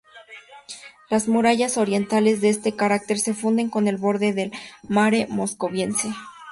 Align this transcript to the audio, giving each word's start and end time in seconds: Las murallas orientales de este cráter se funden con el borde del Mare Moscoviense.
Las 1.11 1.27
murallas 1.27 1.77
orientales 1.77 2.41
de 2.41 2.49
este 2.49 2.75
cráter 2.75 3.19
se 3.19 3.35
funden 3.35 3.69
con 3.69 3.87
el 3.87 3.97
borde 3.97 4.33
del 4.33 4.51
Mare 4.89 5.27
Moscoviense. 5.29 6.09